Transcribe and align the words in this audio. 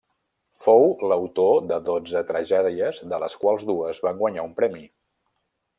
Fou 0.67 0.87
l'autor 1.11 1.59
de 1.73 1.79
dotze 1.91 2.23
tragèdies 2.31 3.05
de 3.13 3.21
les 3.25 3.39
quals 3.45 3.69
dues 3.73 4.05
van 4.07 4.23
guanyar 4.23 4.49
un 4.51 4.61
premi. 4.63 4.87